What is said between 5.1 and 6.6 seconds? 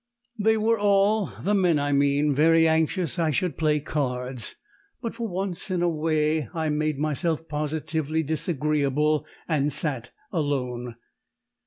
for once in a way